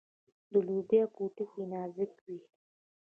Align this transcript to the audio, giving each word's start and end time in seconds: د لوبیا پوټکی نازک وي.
د 0.51 0.53
لوبیا 0.67 1.03
پوټکی 1.13 1.61
نازک 1.71 2.13
وي. 2.25 2.39